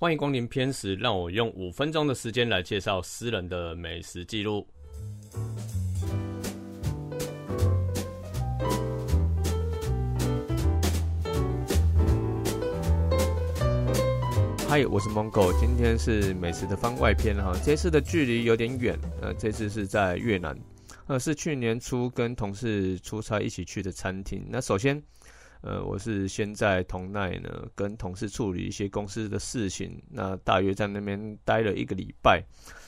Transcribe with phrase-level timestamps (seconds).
[0.00, 4.66] 欢迎光临偏食，让我用五分钟的时间来介绍私人的美食记录。
[14.66, 17.52] 嗨，我是 Mongo，今天是美食的番外篇哈。
[17.62, 20.58] 这次的距离有点远，呃，这次是在越南，
[21.08, 24.46] 呃，是去年初跟同事出差一起去的餐厅。
[24.48, 25.02] 那首先，
[25.62, 32.42] 呃，我是先在同奈呢跟同事处理一些公司的事情，那大约在那边待了一个礼拜。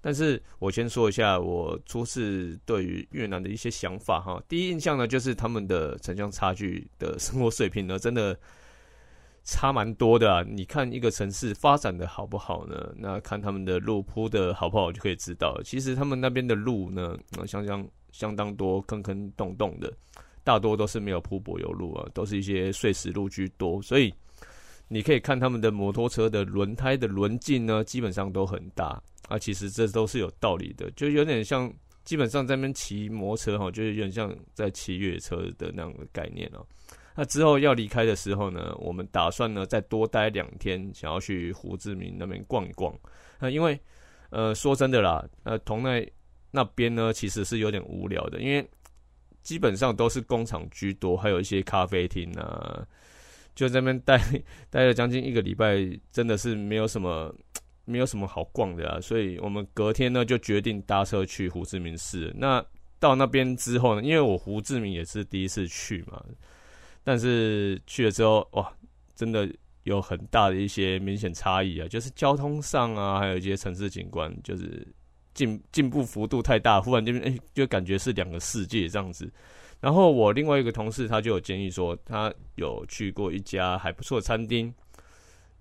[0.00, 4.42] 但是我先说一下我初次对于越南的一些想法哈。
[4.48, 8.38] 第一印象呢，就是他们的城乡差距的生活水平呢，真的。
[9.48, 10.42] 差蛮多的啊！
[10.42, 12.92] 你看一个城市发展的好不好呢？
[12.96, 15.56] 那看他们的路铺的好不好就可以知道。
[15.62, 19.92] 其实他们那边的路呢，相相相当多坑坑洞洞的，
[20.46, 23.82] 大多都是没有铺柏油路啊，都是一些碎石路居多。
[23.82, 24.14] 所以
[24.86, 29.36] 你可以看他们的摩托车的轮胎的轮径呢，基本上都很大啊。
[29.36, 31.68] 其实这都是有道理的，就有点像
[32.04, 36.64] 基本上在那边骑摩托车哈，就是有点像在骑越野车的那样的概念哦。
[37.16, 42.96] 那之后要离开的时候呢，我们打算呢再多待两天，想要去胡志明那边逛一逛。
[43.40, 43.76] 那因为，
[44.30, 46.06] 呃，说真的啦，呃，同奈
[46.52, 48.64] 那边呢其实是有点无聊的，因为
[49.46, 52.84] 基本上都是工厂居多，还有一些咖啡厅啊，
[53.54, 54.20] 就在那边待
[54.68, 55.76] 待了将近一个礼拜，
[56.10, 57.32] 真的是没有什么
[57.86, 59.00] 没有什么好逛的啊。
[59.00, 62.34] 所以我们隔天呢就决定搭车去胡志明市。
[62.36, 62.60] 那
[62.98, 66.20] 到那边之后呢，因为我胡志明也是第一次去嘛。
[67.04, 68.68] 但是去了之后，哇，
[69.14, 69.48] 真的
[69.84, 71.86] 有很大的一些明显差异啊！
[71.86, 74.84] 就是交通上啊，还有一些城市景观，就是
[75.36, 79.30] 进进步幅度太大，忽然间哎，就感觉是两个世界这样子。
[79.80, 84.74] 然后我另外一个同事他就有建议说，他有去过一家还不错餐厅，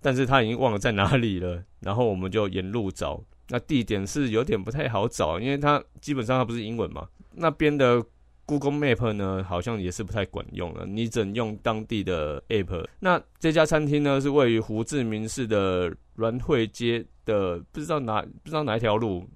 [0.02, 1.64] 但是他已经忘了在哪里了。
[1.82, 8.04] 然后我们就沿路找，那地点是有点不太好找，因为他基本上他不是英文嘛，那边的。
[8.48, 10.86] Google Map 呢，好像也是不太管用了。
[10.86, 12.86] 你只能用当地的 App。
[13.00, 19.28] 那这家餐厅呢，是位于胡志明市的软汇街的，不知道哪不知道哪一条路。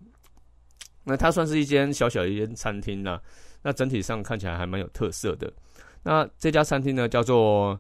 [1.10, 3.22] 那它算是一间小小的一间餐厅了。
[3.64, 5.52] 那整体上看起来还蛮有特色的。
[6.04, 7.78] 那这家餐厅呢，叫做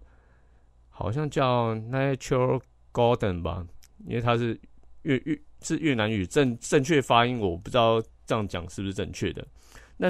[0.89, 3.65] 好像叫 Natural Garden 吧，
[4.05, 4.59] 因为它是
[5.03, 9.47] 越越是越南语，正正确发音我不知道这样讲是不是正确的。
[9.95, 10.09] 那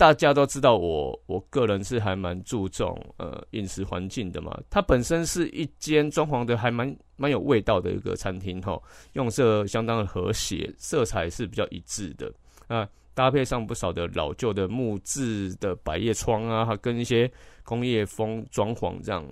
[0.00, 4.58] 大家都知道我，我个人是还蛮注重呃饮食环境的嘛。
[4.70, 8.80] 它本身是一间装潢的还蛮蛮有味道的一个餐厅哈，
[9.12, 12.32] 用色相当的和谐，色彩是比较一致的
[12.68, 17.30] 啊，搭配上不少的老旧的木质的百叶窗啊，还跟一些
[17.62, 19.22] 工业风装潢这样，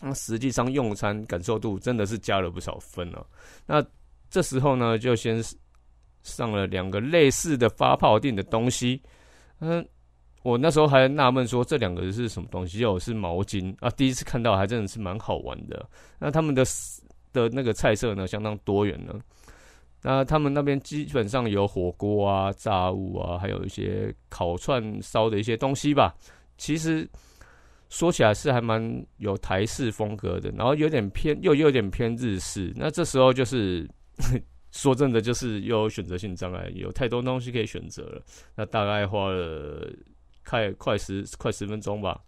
[0.00, 3.26] 那实际上用餐感受度真的是加了不少分啊。
[3.66, 3.84] 那
[4.30, 5.42] 这时候呢，就先
[6.22, 9.02] 上了两个类似的发泡定的东西。
[9.60, 9.86] 嗯，
[10.42, 13.90] 我那时候还纳闷说这两个是什么东西，哦，是毛巾啊！
[13.90, 15.88] 第一次看到还真的是蛮好玩的。
[16.18, 16.64] 那他们的
[17.32, 19.14] 的那个菜色呢，相当多元呢。
[20.02, 26.14] 那他们那边基本上有火锅啊、炸物啊，还有一些烤串烧的一些东西吧。
[26.56, 27.06] 其实
[27.90, 32.72] 说起来是还蛮有台式风格的，然后有点偏又有点偏日式。
[32.74, 33.86] 那这时候就是。
[34.72, 38.22] 说真的，就是又有选择性障碍，有太多东西可以选择了。
[38.54, 39.92] 那大概花了
[40.44, 42.20] 快快十快十分钟吧，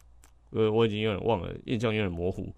[0.50, 2.52] 呃，我已经有点忘了，印象有点模糊。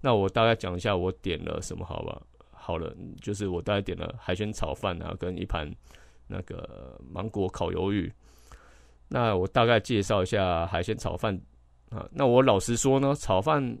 [0.00, 2.20] 那我大概讲一下我点了什么，好吧？
[2.50, 5.72] 好了，就是我大概点了海鲜炒饭啊，跟一盘
[6.26, 8.12] 那个芒果烤鱿鱼。
[9.06, 11.40] 那我大概介绍一下海鲜炒饭
[11.90, 12.08] 啊。
[12.10, 13.78] 那我老实说呢，炒饭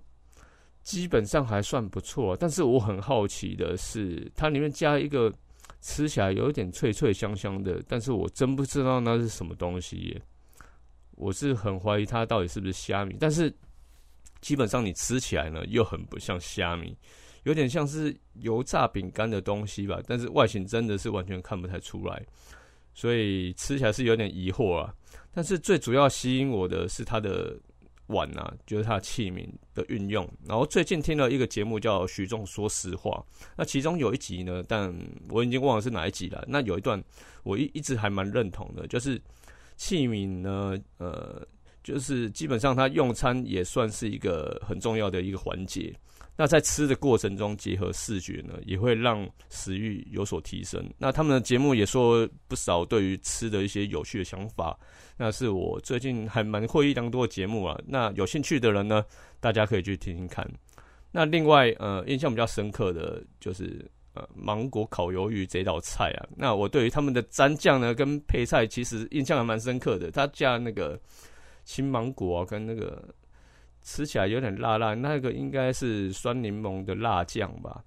[0.82, 5.32] 基本上还算不错，但是我很好奇的是，它里面加一个。
[5.80, 10.22] 吃起来有一点脆脆香香的，但是我真不知道那是什么东西耶。
[11.12, 13.52] 我是很怀疑它到底是不是虾米，但是
[14.40, 16.96] 基本上你吃起来呢又很不像虾米，
[17.44, 22.24] 有点像是油炸饼干的东西吧，但是外形真的是完全看不太出来，
[22.94, 24.94] 所以吃起来是有点疑惑啊。
[25.32, 27.58] 但是最主要吸引我的是它的。
[28.08, 30.28] 碗啊，就是它的器皿的运用。
[30.46, 33.24] 然后最近听了一个节目叫《徐仲说实话》，
[33.56, 34.94] 那其中有一集呢，但
[35.30, 36.44] 我已经忘了是哪一集了。
[36.48, 37.02] 那有一段
[37.42, 39.20] 我一一直还蛮认同的，就是
[39.76, 41.46] 器皿呢，呃，
[41.82, 45.94] 就是基本上他用餐也算是一个很重要的一个环节。
[46.40, 50.88] 那在吃的过程中，结合视觉呢，也会让食欲有所提升。
[50.96, 54.78] 那他们的节目也说不少对于吃的一些有趣的想法。
[55.16, 57.76] 那是我最近还蛮获益良多的节目啊。
[57.84, 59.04] 那有兴趣的人呢，
[59.40, 60.48] 大家可以去听听看。
[61.10, 63.84] 那另外呃，印象比较深刻的就是
[64.14, 66.28] 呃芒果烤鱿鱼这道菜啊。
[66.36, 70.96] 那我对于他们的蘸酱呢跟配菜其实印象还蛮深刻的，他加那个
[71.68, 73.06] 青芒果跟那个
[73.82, 77.84] 吃起来有点辣辣，那个应该是酸柠檬的辣酱吧。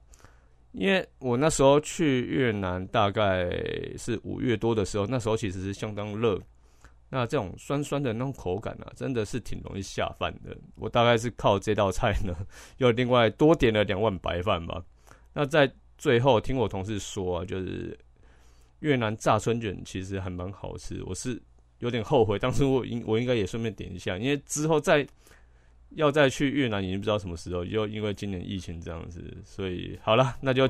[0.72, 3.50] 因为我那时候去越南，大概
[3.98, 6.40] 是五月多的时候，那时候其实是相当热。
[7.10, 10.56] 那这种酸酸的那种口感啊，真的是挺容易下饭的。
[10.76, 12.36] 我大概是靠这道菜呢，
[12.78, 14.80] 又另外多点了两碗白饭吧。
[15.34, 17.98] 那在最后听我同事说啊，就是
[18.82, 21.04] 越南炸春卷其实还蛮好吃。
[21.08, 21.42] 我是
[21.82, 25.06] 有点后悔， 当时我应我应该也顺便点一下，因为之后再。
[25.96, 30.66] 要再去越南已经不知道什么时候，又因为今年疫情这样子，所以好了，那就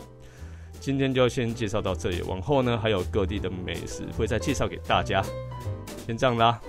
[0.80, 2.24] 今天就先介绍到这里。
[2.24, 5.24] 往后呢，还有各地的美食会再介绍给大家。
[6.08, 6.60] 先这样啦。